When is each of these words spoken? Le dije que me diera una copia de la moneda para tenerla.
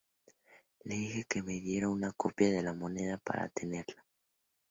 Le 0.83 0.95
dije 0.95 1.25
que 1.25 1.43
me 1.43 1.59
diera 1.59 1.87
una 1.87 2.11
copia 2.11 2.49
de 2.49 2.63
la 2.63 2.73
moneda 2.73 3.17
para 3.19 3.49
tenerla. 3.49 4.03